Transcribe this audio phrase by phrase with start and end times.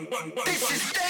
[0.00, 1.03] is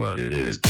[0.00, 0.69] what it is.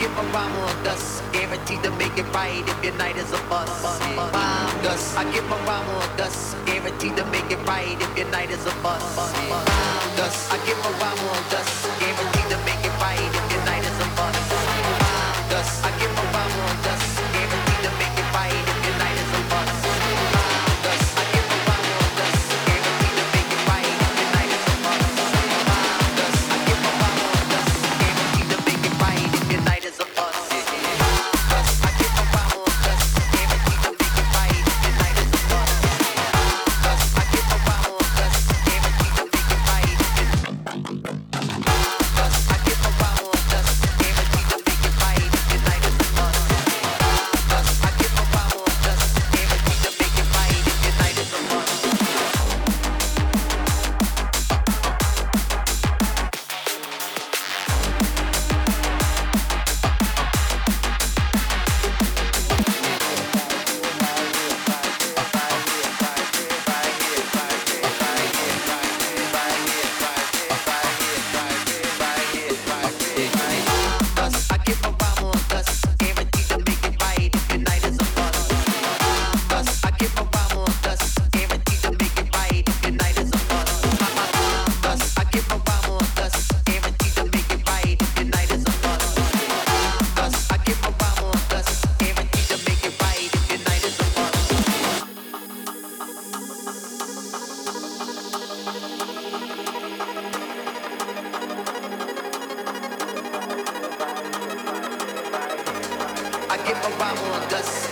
[0.00, 1.22] give a rhyme a dust.
[1.32, 3.84] Guaranteed to make it right if your night is a bust.
[4.16, 5.16] Bomb dust.
[5.16, 6.56] I give a rhyme a dust.
[6.64, 9.04] Guaranteed to make it right if your night is a bust.
[9.14, 10.50] Bomb dust.
[10.52, 11.74] I give a rhyme a dust.
[12.00, 12.89] Guaranteed to make it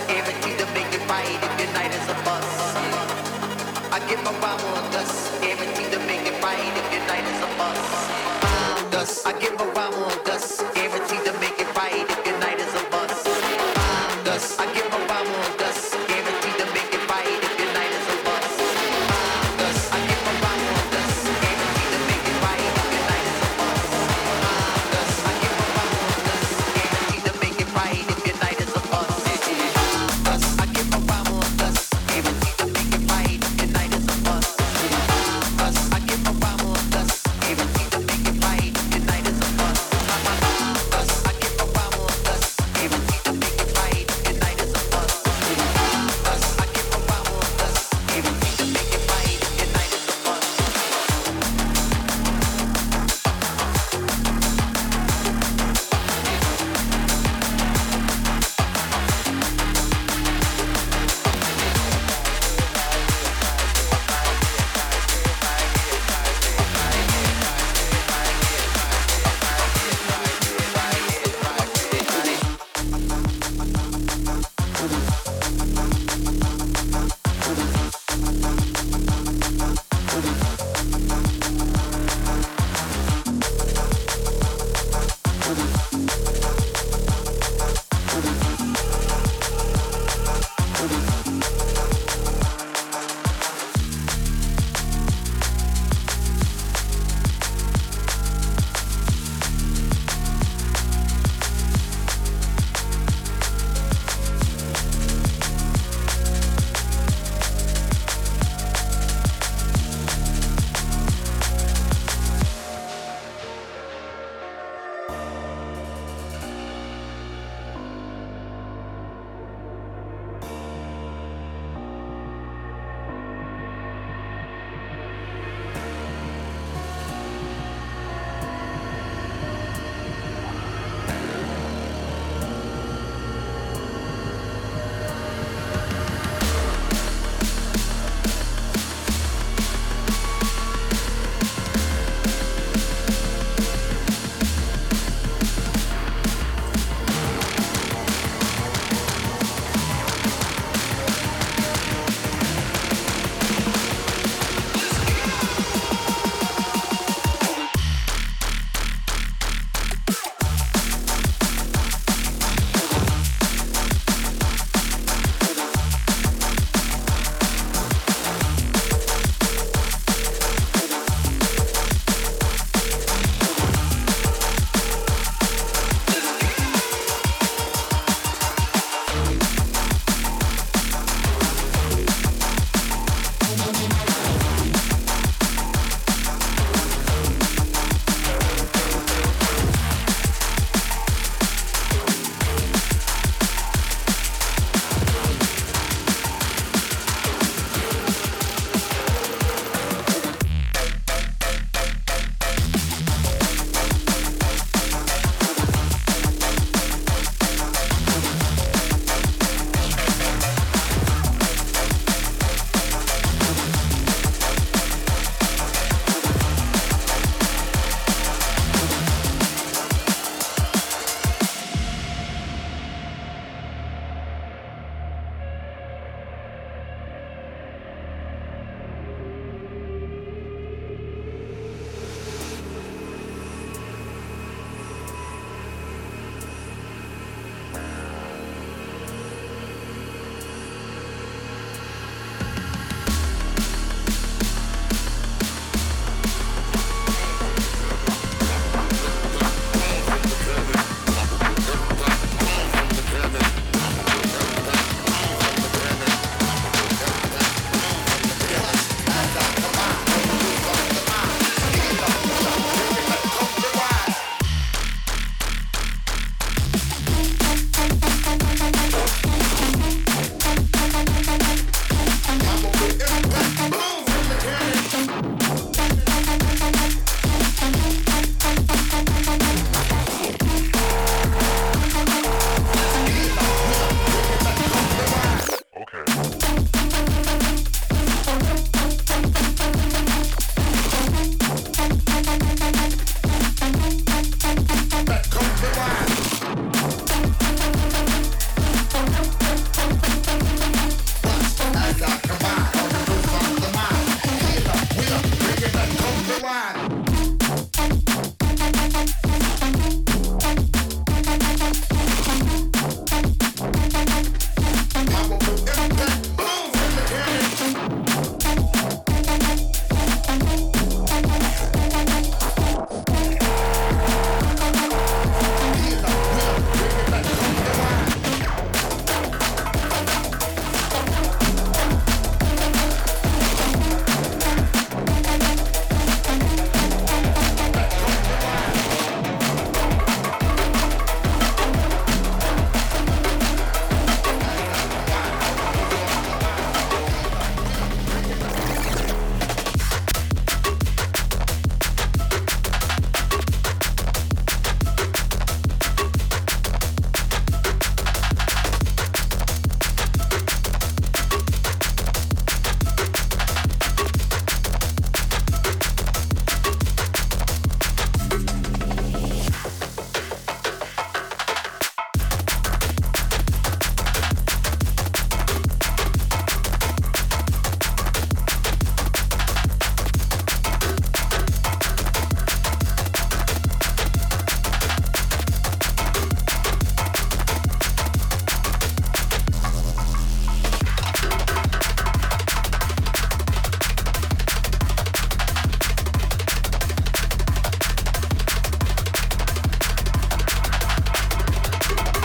[0.07, 0.28] give